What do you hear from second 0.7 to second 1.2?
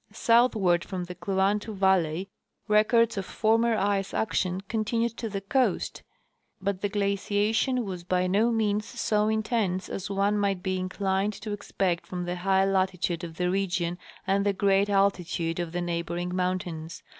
from the